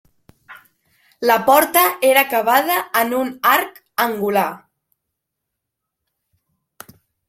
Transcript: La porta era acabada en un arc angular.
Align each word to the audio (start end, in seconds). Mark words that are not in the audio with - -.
La 1.29 1.35
porta 1.49 1.83
era 2.09 2.21
acabada 2.25 2.79
en 3.03 3.15
un 3.21 3.31
arc 3.53 3.79
angular. 4.09 4.49